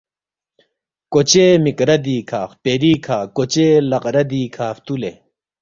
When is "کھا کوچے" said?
3.05-3.67